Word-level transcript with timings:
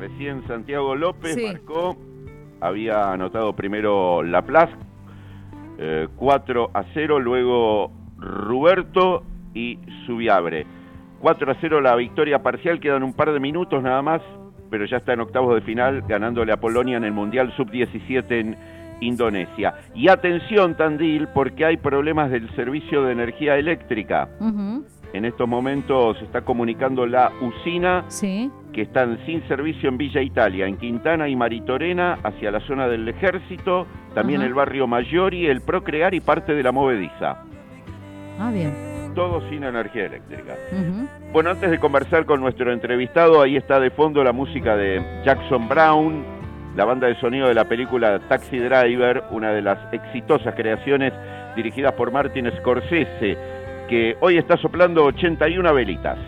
Recién 0.00 0.46
Santiago 0.48 0.96
López 0.96 1.34
Sí. 1.34 1.44
marcó, 1.46 1.94
había 2.60 3.12
anotado 3.12 3.52
primero 3.54 4.22
Laplace, 4.22 4.72
eh, 5.78 6.08
4 6.16 6.70
a 6.72 6.84
0, 6.94 7.20
luego 7.20 7.92
Ruberto 8.18 9.22
y 9.52 9.78
Subiabre. 10.06 10.66
4 11.20 11.52
a 11.52 11.56
0 11.60 11.82
la 11.82 11.94
victoria 11.96 12.42
parcial, 12.42 12.80
quedan 12.80 13.02
un 13.02 13.12
par 13.12 13.30
de 13.32 13.40
minutos 13.40 13.82
nada 13.82 14.00
más, 14.00 14.22
pero 14.70 14.86
ya 14.86 14.96
está 14.96 15.12
en 15.12 15.20
octavos 15.20 15.54
de 15.54 15.60
final, 15.60 16.02
ganándole 16.08 16.52
a 16.52 16.56
Polonia 16.58 16.96
en 16.96 17.04
el 17.04 17.12
Mundial 17.12 17.52
Sub-17 17.56 18.40
en 18.40 18.56
Indonesia. 19.00 19.74
Y 19.94 20.08
atención, 20.08 20.76
Tandil, 20.76 21.28
porque 21.28 21.66
hay 21.66 21.76
problemas 21.76 22.30
del 22.30 22.48
servicio 22.56 23.04
de 23.04 23.12
energía 23.12 23.56
eléctrica. 23.56 24.28
En 25.14 25.24
estos 25.24 25.48
momentos 25.48 26.18
se 26.18 26.24
está 26.24 26.40
comunicando 26.42 27.06
la 27.06 27.30
usina 27.40 28.04
Sí. 28.08 28.50
que 28.72 28.82
están 28.82 29.16
sin 29.24 29.46
servicio 29.46 29.88
en 29.88 29.96
Villa 29.96 30.20
Italia, 30.20 30.66
en 30.66 30.76
Quintana 30.76 31.28
y 31.28 31.36
Maritorena, 31.36 32.18
hacia 32.24 32.50
la 32.50 32.58
zona 32.66 32.88
del 32.88 33.08
ejército, 33.08 33.86
también 34.12 34.40
Ajá. 34.40 34.48
el 34.48 34.54
barrio 34.54 34.88
Mayori, 34.88 35.46
el 35.46 35.60
Procrear 35.62 36.14
y 36.14 36.20
parte 36.20 36.52
de 36.54 36.62
la 36.64 36.72
Movediza. 36.72 37.36
Ah, 38.40 38.50
bien. 38.52 38.72
Todo 39.14 39.48
sin 39.48 39.62
energía 39.62 40.06
eléctrica. 40.06 40.56
Bueno, 41.32 41.50
antes 41.50 41.70
de 41.70 41.78
conversar 41.78 42.26
con 42.26 42.40
nuestro 42.40 42.72
entrevistado, 42.72 43.40
ahí 43.40 43.56
está 43.56 43.78
de 43.78 43.90
fondo 43.90 44.24
la 44.24 44.32
música 44.32 44.76
de 44.76 45.00
Jackson 45.24 45.68
Brown, 45.68 46.24
la 46.74 46.84
banda 46.84 47.06
de 47.06 47.14
sonido 47.20 47.46
de 47.46 47.54
la 47.54 47.68
película 47.68 48.18
Taxi 48.28 48.58
Driver, 48.58 49.22
una 49.30 49.52
de 49.52 49.62
las 49.62 49.78
exitosas 49.92 50.56
creaciones 50.56 51.12
dirigidas 51.54 51.92
por 51.92 52.10
Martin 52.10 52.50
Scorsese, 52.58 53.38
que 53.94 54.16
hoy 54.18 54.38
está 54.38 54.56
soplando 54.56 55.04
81 55.04 55.72
velitas. 55.72 56.18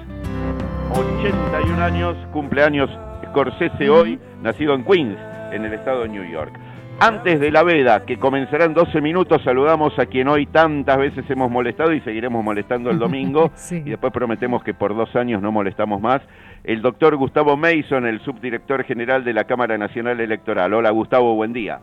81 0.93 1.83
años, 1.83 2.16
cumpleaños 2.33 2.88
Scorsese 3.24 3.91
hoy, 3.91 4.20
nacido 4.41 4.73
en 4.73 4.84
Queens, 4.84 5.19
en 5.51 5.65
el 5.65 5.73
estado 5.73 6.02
de 6.02 6.10
New 6.10 6.23
York. 6.30 6.52
Antes 7.01 7.41
de 7.41 7.51
la 7.51 7.65
veda, 7.65 8.07
que 8.07 8.18
comenzará 8.18 8.66
en 8.66 8.74
12 8.74 9.01
minutos, 9.01 9.43
saludamos 9.43 9.99
a 9.99 10.07
quien 10.07 10.29
hoy 10.29 10.46
tantas 10.46 10.96
veces 10.96 11.29
hemos 11.29 11.51
molestado 11.51 11.93
y 11.93 12.01
seguiremos 12.02 12.45
molestando 12.45 12.88
el 12.91 13.01
domingo. 13.01 13.51
Sí. 13.57 13.82
Y 13.85 13.91
después 13.91 14.13
prometemos 14.13 14.63
que 14.63 14.73
por 14.73 14.95
dos 14.95 15.16
años 15.16 15.43
no 15.43 15.51
molestamos 15.51 16.01
más. 16.01 16.23
El 16.63 16.82
doctor 16.82 17.16
Gustavo 17.16 17.57
Mason, 17.57 18.07
el 18.07 18.21
subdirector 18.21 18.85
general 18.85 19.24
de 19.24 19.32
la 19.32 19.43
Cámara 19.43 19.76
Nacional 19.76 20.21
Electoral. 20.21 20.73
Hola 20.73 20.91
Gustavo, 20.91 21.35
buen 21.35 21.52
día. 21.52 21.80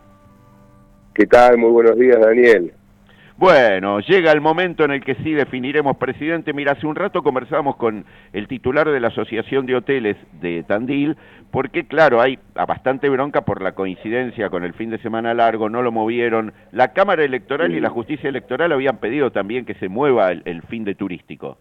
¿Qué 1.12 1.26
tal? 1.26 1.58
Muy 1.58 1.72
buenos 1.72 1.98
días, 1.98 2.18
Daniel. 2.18 2.72
Bueno, 3.36 3.98
llega 3.98 4.30
el 4.30 4.40
momento 4.40 4.84
en 4.84 4.92
el 4.92 5.02
que 5.02 5.16
sí 5.16 5.32
definiremos 5.32 5.96
presidente. 5.96 6.52
Mira, 6.52 6.72
hace 6.72 6.86
un 6.86 6.94
rato 6.94 7.22
conversábamos 7.22 7.76
con 7.76 8.04
el 8.32 8.46
titular 8.46 8.88
de 8.88 9.00
la 9.00 9.08
Asociación 9.08 9.66
de 9.66 9.74
Hoteles 9.74 10.16
de 10.40 10.62
Tandil, 10.62 11.16
porque 11.50 11.86
claro, 11.88 12.20
hay 12.20 12.38
bastante 12.54 13.08
bronca 13.08 13.40
por 13.40 13.60
la 13.60 13.72
coincidencia 13.72 14.50
con 14.50 14.62
el 14.64 14.72
fin 14.74 14.90
de 14.90 14.98
semana 14.98 15.34
largo, 15.34 15.68
no 15.68 15.82
lo 15.82 15.90
movieron. 15.90 16.52
La 16.70 16.92
Cámara 16.92 17.24
Electoral 17.24 17.74
y 17.74 17.80
la 17.80 17.90
Justicia 17.90 18.28
Electoral 18.28 18.70
habían 18.70 18.98
pedido 18.98 19.32
también 19.32 19.64
que 19.64 19.74
se 19.74 19.88
mueva 19.88 20.30
el, 20.30 20.42
el 20.44 20.62
fin 20.62 20.84
de 20.84 20.94
turístico. 20.94 21.58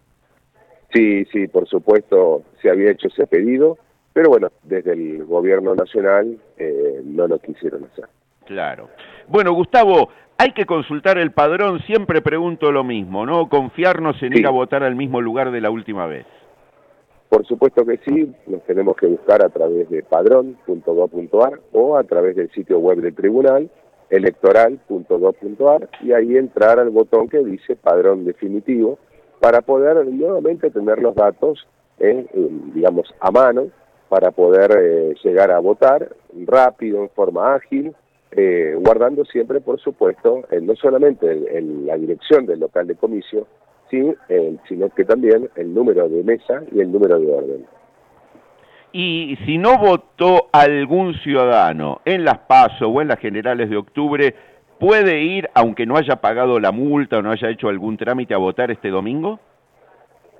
Sí, 0.94 1.26
sí, 1.32 1.48
por 1.48 1.68
supuesto 1.68 2.44
se 2.62 2.70
había 2.70 2.92
hecho 2.92 3.08
ese 3.08 3.26
pedido, 3.26 3.80
pero 4.14 4.30
bueno, 4.30 4.50
desde 4.62 4.94
el 4.94 5.26
gobierno 5.26 5.74
nacional 5.74 6.38
eh, 6.58 7.02
no 7.04 7.28
lo 7.28 7.40
quisieron 7.40 7.86
hacer. 7.86 8.06
Claro. 8.46 8.90
Bueno, 9.28 9.54
Gustavo, 9.54 10.10
hay 10.38 10.52
que 10.52 10.66
consultar 10.66 11.18
el 11.18 11.32
padrón, 11.32 11.80
siempre 11.82 12.22
pregunto 12.22 12.72
lo 12.72 12.84
mismo, 12.84 13.26
¿no? 13.26 13.48
Confiarnos 13.50 14.22
en 14.24 14.34
Sí. 14.34 14.40
ir 14.40 14.48
a 14.48 14.52
votar 14.52 14.84
al 14.84 14.96
mismo 14.96 15.22
lugar 15.22 15.52
de 15.52 15.62
la 15.62 15.70
última 15.70 16.06
vez. 16.08 16.26
Por 17.30 17.46
supuesto 17.48 17.84
que 17.86 17.98
sí, 18.06 18.32
nos 18.46 18.64
tenemos 18.64 18.96
que 18.96 19.08
buscar 19.08 19.44
a 19.44 19.50
través 19.50 19.90
de 19.90 20.04
padrón.gov.ar 20.04 21.60
o 21.72 21.98
a 21.98 22.04
través 22.04 22.36
del 22.36 22.52
sitio 22.52 22.80
web 22.80 23.00
del 23.00 23.16
tribunal 23.16 23.70
electoral.gov.ar 24.10 25.90
y 26.02 26.12
ahí 26.12 26.38
entrar 26.38 26.80
al 26.80 26.90
botón 26.92 27.28
que 27.30 27.40
dice 27.40 27.76
padrón 27.76 28.26
definitivo 28.26 29.00
para 29.40 29.62
poder 29.62 30.06
nuevamente 30.06 30.70
tener 30.70 31.00
los 31.02 31.16
datos, 31.16 31.68
eh, 32.00 32.26
digamos, 32.76 33.14
a 33.20 33.32
mano 33.32 33.68
para 34.10 34.30
poder 34.32 34.72
eh, 34.80 35.16
llegar 35.24 35.50
a 35.52 35.60
votar 35.60 36.16
rápido, 36.46 37.02
en 37.02 37.10
forma 37.10 37.56
ágil, 37.56 37.96
eh, 38.36 38.76
guardando 38.80 39.26
siempre, 39.26 39.62
por 39.62 39.80
supuesto, 39.80 40.44
eh, 40.52 40.60
no 40.62 40.76
solamente 40.76 41.32
el- 41.32 41.48
el- 41.48 41.86
la 41.86 41.98
dirección 41.98 42.46
del 42.46 42.60
local 42.60 42.88
de 42.88 42.96
comicio, 42.96 43.48
sí, 43.90 44.14
eh, 44.30 44.58
sino 44.68 44.90
que 44.90 45.06
también 45.06 45.50
el 45.56 45.74
número 45.74 46.10
de 46.10 46.24
mesa 46.24 46.64
y 46.72 46.80
el 46.80 46.92
número 46.92 47.20
de 47.20 47.32
orden. 47.32 47.66
Y 48.92 49.38
si 49.46 49.58
no 49.58 49.80
votó 49.80 50.50
algún 50.52 51.16
ciudadano 51.16 52.02
en 52.06 52.24
las 52.24 52.40
PASO 52.40 52.90
o 52.90 53.02
en 53.02 53.08
las 53.08 53.20
generales 53.20 53.70
de 53.70 53.78
octubre, 53.78 54.36
¿puede 54.80 55.22
ir, 55.22 55.50
aunque 55.56 55.86
no 55.86 55.98
haya 55.98 56.18
pagado 56.18 56.60
la 56.60 56.72
multa 56.72 57.18
o 57.18 57.22
no 57.24 57.32
haya 57.32 57.50
hecho 57.50 57.70
algún 57.70 57.98
trámite, 57.98 58.34
a 58.36 58.38
votar 58.38 58.70
este 58.70 58.90
domingo? 58.90 59.40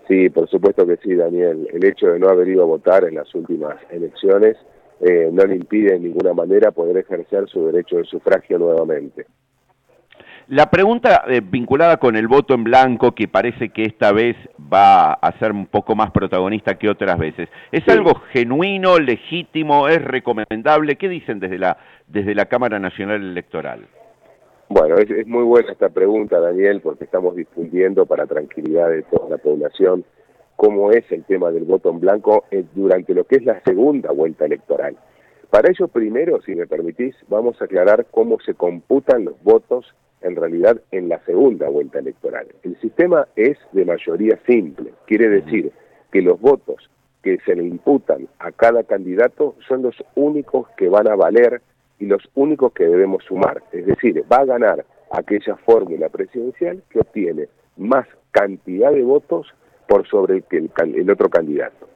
Sí, 0.08 0.30
por 0.30 0.48
supuesto 0.50 0.86
que 0.86 0.98
sí, 0.98 1.16
Daniel. 1.16 1.68
El 1.74 1.84
hecho 1.86 2.08
de 2.08 2.20
no 2.20 2.28
haber 2.30 2.48
ido 2.48 2.64
a 2.64 2.68
votar 2.68 3.06
en 3.06 3.16
las 3.16 3.34
últimas 3.34 3.76
elecciones 3.90 4.58
eh, 5.06 5.30
no 5.32 5.46
le 5.46 5.56
impide 5.56 5.94
de 5.94 6.00
ninguna 6.00 6.34
manera 6.34 6.72
poder 6.72 6.98
ejercer 6.98 7.48
su 7.50 7.66
derecho 7.66 7.98
de 7.98 8.06
sufragio 8.06 8.58
nuevamente. 8.58 9.26
La 10.50 10.70
pregunta 10.70 11.24
eh, 11.28 11.42
vinculada 11.42 11.98
con 11.98 12.18
el 12.18 12.28
voto 12.28 12.54
en 12.54 12.66
blanco, 12.66 13.14
que 13.14 13.28
parece 13.30 13.70
que 13.70 13.84
esta 13.84 14.12
vez 14.12 14.36
va 14.72 15.14
a 15.14 15.40
ser 15.40 15.54
un 15.54 15.68
poco 15.68 15.96
más 15.96 16.12
protagonista 16.12 16.76
que 16.78 16.90
otras 16.90 17.18
veces, 17.18 17.48
¿es 17.72 17.84
Sí. 17.86 17.92
algo 17.92 18.14
genuino, 18.32 19.00
legítimo, 19.00 19.88
es 19.88 20.04
recomendable? 20.04 20.98
¿Qué 20.98 21.08
dicen 21.08 21.40
desde 21.40 21.58
la, 21.58 21.78
desde 22.08 22.36
la 22.36 22.46
Cámara 22.46 22.78
Nacional 22.78 23.22
Electoral? 23.24 23.88
Bueno, 24.68 24.96
es, 24.98 25.10
es 25.10 25.28
muy 25.28 25.44
buena 25.44 25.72
esta 25.72 25.90
pregunta, 25.90 26.40
Daniel, 26.40 26.82
porque 26.82 27.06
estamos 27.06 27.36
difundiendo 27.36 28.06
para 28.06 28.26
tranquilidad 28.26 28.90
de 28.90 29.04
toda 29.04 29.30
la 29.30 29.38
población 29.38 30.04
cómo 30.64 30.92
es 30.92 31.04
el 31.12 31.26
tema 31.26 31.52
del 31.52 31.66
voto 31.66 31.90
en 31.90 32.00
blanco 32.00 32.46
eh, 32.50 32.64
durante 32.74 33.14
lo 33.14 33.26
que 33.26 33.36
es 33.36 33.44
la 33.44 33.62
segunda 33.64 34.14
vuelta 34.14 34.46
electoral. 34.46 34.96
Para 35.50 35.70
ello, 35.70 35.90
primero, 35.90 36.42
si 36.42 36.56
me 36.56 36.68
permitís, 36.68 37.16
vamos 37.28 37.62
a 37.62 37.66
aclarar 37.66 38.06
cómo 38.12 38.40
se 38.40 38.54
computan 38.54 39.26
los 39.26 39.36
votos 39.44 39.94
en 40.22 40.38
realidad 40.38 40.80
en 40.92 41.10
la 41.10 41.20
segunda 41.26 41.68
vuelta 41.68 42.00
electoral. 42.00 42.48
El 42.64 42.80
sistema 42.80 43.28
es 43.36 43.58
de 43.74 43.84
mayoría 43.84 44.40
simple, 44.48 44.94
quiere 45.06 45.28
decir 45.28 45.74
que 46.14 46.22
los 46.22 46.40
votos 46.40 46.90
que 47.22 47.40
se 47.46 47.56
le 47.58 47.66
imputan 47.66 48.30
a 48.40 48.54
cada 48.54 48.84
candidato 48.84 49.56
son 49.68 49.82
los 49.82 50.02
únicos 50.16 50.70
que 50.78 50.88
van 50.88 51.10
a 51.10 51.18
valer 51.18 51.62
y 52.00 52.06
los 52.06 52.24
únicos 52.36 52.72
que 52.72 52.86
debemos 52.86 53.26
sumar. 53.26 53.62
Es 53.74 53.86
decir, 53.86 54.24
va 54.32 54.38
a 54.38 54.46
ganar 54.46 54.86
aquella 55.12 55.58
fórmula 55.58 56.08
presidencial 56.08 56.82
que 56.90 57.00
obtiene 57.00 57.50
más 57.76 58.08
cantidad 58.32 58.94
de 58.94 59.04
votos 59.04 59.54
por 59.88 60.08
sobre 60.08 60.38
el, 60.38 60.46
el, 60.52 60.96
el 60.96 61.10
otro 61.10 61.30
candidato. 61.30 61.88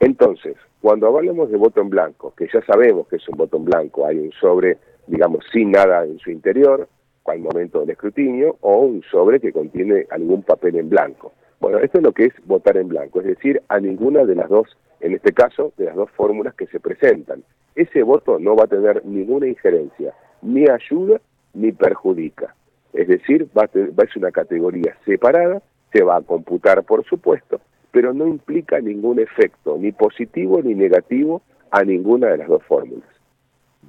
Entonces, 0.00 0.56
cuando 0.80 1.06
hablamos 1.06 1.50
de 1.50 1.56
voto 1.56 1.80
en 1.80 1.88
blanco, 1.88 2.34
que 2.36 2.48
ya 2.52 2.60
sabemos 2.66 3.08
que 3.08 3.16
es 3.16 3.28
un 3.28 3.38
voto 3.38 3.56
en 3.56 3.64
blanco, 3.64 4.06
hay 4.06 4.18
un 4.18 4.32
sobre, 4.32 4.78
digamos, 5.06 5.44
sin 5.52 5.70
nada 5.70 6.04
en 6.04 6.18
su 6.18 6.30
interior, 6.30 6.88
al 7.24 7.38
momento 7.40 7.80
del 7.80 7.90
escrutinio, 7.90 8.56
o 8.60 8.80
un 8.80 9.02
sobre 9.10 9.40
que 9.40 9.52
contiene 9.52 10.06
algún 10.10 10.42
papel 10.42 10.76
en 10.76 10.90
blanco. 10.90 11.32
Bueno, 11.58 11.78
esto 11.78 11.98
es 11.98 12.04
lo 12.04 12.12
que 12.12 12.26
es 12.26 12.34
votar 12.44 12.76
en 12.76 12.88
blanco, 12.88 13.20
es 13.20 13.26
decir, 13.26 13.62
a 13.68 13.80
ninguna 13.80 14.24
de 14.24 14.34
las 14.34 14.50
dos, 14.50 14.76
en 15.00 15.14
este 15.14 15.32
caso, 15.32 15.72
de 15.78 15.86
las 15.86 15.96
dos 15.96 16.10
fórmulas 16.10 16.54
que 16.54 16.66
se 16.66 16.80
presentan. 16.80 17.42
Ese 17.74 18.02
voto 18.02 18.38
no 18.38 18.54
va 18.54 18.64
a 18.64 18.68
tener 18.68 19.04
ninguna 19.06 19.46
injerencia, 19.46 20.12
ni 20.42 20.68
ayuda 20.68 21.20
ni 21.54 21.72
perjudica. 21.72 22.54
Es 22.92 23.08
decir, 23.08 23.48
va 23.56 23.64
a 23.64 23.68
ser 23.68 23.90
una 24.16 24.30
categoría 24.30 24.96
separada, 25.06 25.62
se 25.94 26.02
va 26.02 26.16
a 26.16 26.22
computar, 26.22 26.82
por 26.82 27.04
supuesto, 27.04 27.60
pero 27.92 28.12
no 28.12 28.26
implica 28.26 28.80
ningún 28.80 29.20
efecto, 29.20 29.76
ni 29.78 29.92
positivo 29.92 30.60
ni 30.62 30.74
negativo, 30.74 31.42
a 31.70 31.84
ninguna 31.84 32.28
de 32.28 32.38
las 32.38 32.48
dos 32.48 32.62
fórmulas. 32.64 33.08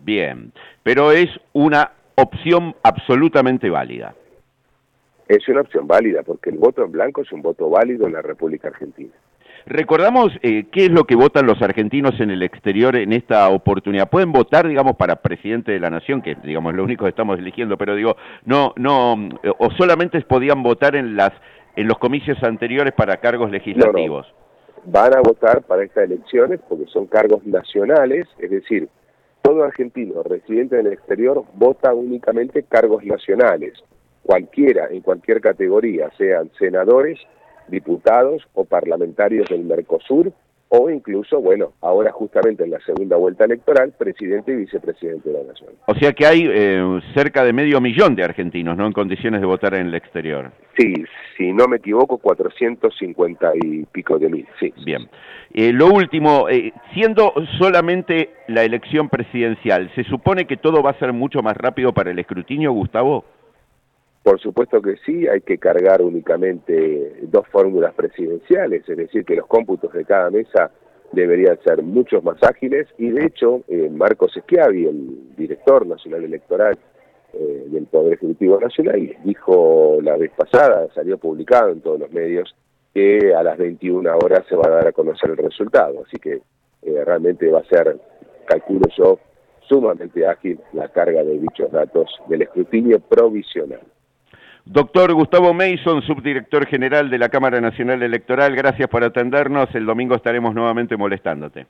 Bien, 0.03 0.51
pero 0.83 1.11
es 1.11 1.29
una 1.53 1.91
opción 2.15 2.75
absolutamente 2.83 3.69
válida. 3.69 4.13
Es 5.27 5.47
una 5.47 5.61
opción 5.61 5.87
válida, 5.87 6.21
porque 6.21 6.51
el 6.51 6.59
voto 6.59 6.83
en 6.83 6.91
blanco 6.91 7.23
es 7.23 7.31
un 7.31 7.41
voto 7.41 7.69
válido 7.69 8.05
en 8.05 8.13
la 8.13 8.21
República 8.21 8.67
Argentina. 8.67 9.11
Recordamos 9.65 10.31
eh, 10.43 10.65
qué 10.71 10.85
es 10.85 10.91
lo 10.91 11.05
que 11.05 11.15
votan 11.15 11.47
los 11.47 11.59
argentinos 11.63 12.19
en 12.19 12.29
el 12.29 12.43
exterior 12.43 12.95
en 12.95 13.11
esta 13.13 13.49
oportunidad. 13.49 14.11
Pueden 14.11 14.31
votar, 14.31 14.67
digamos, 14.67 14.95
para 14.95 15.15
presidente 15.15 15.71
de 15.71 15.79
la 15.79 15.89
nación, 15.89 16.21
que 16.21 16.35
digamos 16.35 16.75
lo 16.75 16.83
único 16.83 17.05
que 17.05 17.09
estamos 17.09 17.39
eligiendo, 17.39 17.75
pero 17.75 17.95
digo, 17.95 18.15
no, 18.45 18.73
no, 18.75 19.29
eh, 19.41 19.51
o 19.57 19.71
solamente 19.71 20.21
podían 20.21 20.61
votar 20.61 20.95
en 20.95 21.15
las 21.15 21.31
en 21.75 21.87
los 21.87 21.97
comicios 21.97 22.41
anteriores 22.43 22.93
para 22.93 23.17
cargos 23.17 23.51
legislativos. 23.51 24.27
Van 24.85 25.15
a 25.15 25.21
votar 25.21 25.63
para 25.63 25.83
estas 25.83 26.05
elecciones 26.05 26.59
porque 26.67 26.85
son 26.87 27.07
cargos 27.07 27.45
nacionales, 27.45 28.27
es 28.39 28.51
decir, 28.51 28.87
todo 29.41 29.63
argentino 29.63 30.23
residente 30.23 30.79
en 30.79 30.87
el 30.87 30.93
exterior 30.93 31.43
vota 31.53 31.93
únicamente 31.93 32.63
cargos 32.63 33.03
nacionales, 33.03 33.73
cualquiera, 34.23 34.87
en 34.89 35.01
cualquier 35.01 35.41
categoría, 35.41 36.09
sean 36.17 36.49
senadores, 36.57 37.19
diputados 37.67 38.47
o 38.53 38.65
parlamentarios 38.65 39.47
del 39.49 39.63
Mercosur, 39.63 40.31
o 40.69 40.89
incluso, 40.89 41.39
bueno, 41.41 41.73
ahora 41.81 42.11
justamente 42.11 42.63
en 42.63 42.71
la 42.71 42.79
segunda 42.79 43.17
vuelta 43.17 43.45
electoral, 43.45 43.93
presidente 43.97 44.51
y 44.51 44.55
vicepresidente 44.55 45.29
de 45.29 45.37
la 45.37 45.47
Nación. 45.47 45.73
O 45.85 45.95
sea 45.95 46.11
que 46.13 46.25
hay 46.25 46.47
eh, 46.49 47.01
cerca 47.13 47.43
de 47.43 47.53
medio 47.53 47.79
millón 47.79 48.15
de 48.15 48.23
argentinos, 48.23 48.75
¿no?, 48.75 48.87
en 48.87 48.93
condiciones 48.93 49.41
de 49.41 49.47
votar 49.47 49.75
en 49.75 49.87
el 49.87 49.95
exterior. 49.95 50.51
Sí, 50.77 50.93
si 51.37 51.53
no 51.53 51.67
me 51.67 51.77
equivoco, 51.77 52.17
450 52.17 53.53
y 53.63 53.85
pico 53.85 54.17
de 54.17 54.29
mil, 54.29 54.47
sí. 54.59 54.73
Bien. 54.85 55.07
Eh, 55.53 55.71
lo 55.71 55.87
último, 55.87 56.49
eh, 56.49 56.73
siendo 56.93 57.33
solamente 57.57 58.31
la 58.47 58.63
elección 58.63 59.07
presidencial, 59.07 59.89
¿se 59.95 60.03
supone 60.03 60.45
que 60.45 60.57
todo 60.57 60.81
va 60.81 60.91
a 60.91 60.99
ser 60.99 61.13
mucho 61.13 61.41
más 61.41 61.55
rápido 61.55 61.93
para 61.93 62.11
el 62.11 62.19
escrutinio, 62.19 62.73
Gustavo? 62.73 63.23
Por 64.25 64.39
supuesto 64.39 64.81
que 64.81 64.95
sí, 65.05 65.27
hay 65.27 65.41
que 65.41 65.59
cargar 65.59 66.01
únicamente 66.01 67.15
dos 67.27 67.47
fórmulas 67.49 67.93
presidenciales, 67.93 68.81
es 68.89 68.97
decir, 68.97 69.23
que 69.23 69.35
los 69.35 69.45
cómputos 69.45 69.93
de 69.93 70.03
cada 70.03 70.31
mesa 70.31 70.71
deberían 71.11 71.59
ser 71.63 71.83
muchos 71.83 72.23
más 72.23 72.41
ágiles 72.41 72.87
y 72.97 73.09
de 73.09 73.23
hecho 73.23 73.61
eh, 73.67 73.87
Marcos 73.87 74.31
Schiavi, 74.33 74.87
el 74.87 75.35
director 75.37 75.85
nacional 75.85 76.23
electoral 76.23 76.75
eh, 77.33 77.65
del 77.67 77.85
Poder 77.85 78.13
Ejecutivo 78.13 78.59
Nacional, 78.59 79.15
dijo 79.23 79.99
la 80.01 80.17
vez 80.17 80.31
pasada, 80.35 80.87
salió 80.95 81.19
publicado 81.19 81.69
en 81.69 81.81
todos 81.81 81.99
los 81.99 82.11
medios, 82.11 82.55
que 82.95 83.31
a 83.35 83.43
las 83.43 83.59
21 83.59 84.09
horas 84.11 84.43
se 84.49 84.55
va 84.55 84.63
a 84.65 84.71
dar 84.71 84.87
a 84.87 84.91
conocer 84.91 85.29
el 85.29 85.37
resultado, 85.37 86.01
así 86.03 86.17
que 86.17 86.41
eh, 86.81 87.05
realmente 87.05 87.51
va 87.51 87.59
a 87.59 87.65
ser, 87.65 87.95
calculo 88.47 88.87
yo, 88.97 89.19
sumamente 89.69 90.25
ágil 90.25 90.59
la 90.73 90.87
carga 90.87 91.23
de 91.23 91.37
dichos 91.37 91.71
datos 91.71 92.09
del 92.27 92.41
escrutinio 92.41 92.99
provisional. 93.01 93.81
Doctor 94.65 95.13
Gustavo 95.13 95.53
Mason, 95.53 96.01
subdirector 96.01 96.65
general 96.65 97.11
de 97.11 97.19
la 97.19 97.29
Cámara 97.29 97.61
Nacional 97.61 98.01
Electoral, 98.01 98.55
gracias 98.55 98.89
por 98.89 99.03
atendernos. 99.03 99.73
El 99.75 99.85
domingo 99.85 100.15
estaremos 100.15 100.55
nuevamente 100.55 100.97
molestándote. 100.97 101.67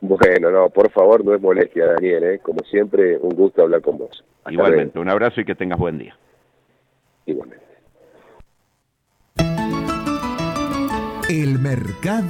Bueno, 0.00 0.50
no, 0.50 0.70
por 0.70 0.90
favor, 0.92 1.24
no 1.24 1.34
es 1.34 1.40
molestia, 1.40 1.86
Daniel. 1.86 2.22
¿eh? 2.24 2.38
Como 2.38 2.60
siempre, 2.70 3.16
un 3.18 3.30
gusto 3.30 3.62
hablar 3.62 3.80
con 3.80 3.98
vos. 3.98 4.24
Igualmente, 4.48 4.98
un 5.00 5.08
abrazo 5.08 5.40
y 5.40 5.44
que 5.44 5.56
tengas 5.56 5.78
buen 5.78 5.98
día. 5.98 6.16
Igualmente. 7.26 7.64
El 11.28 11.58
mercado 11.58 12.28